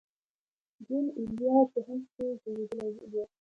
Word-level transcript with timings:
جون 0.85 1.05
ایلیا 1.17 1.57
په 1.71 1.79
هند 1.87 2.03
کې 2.13 2.25
زېږېدلی 2.41 2.91
و 3.11 3.13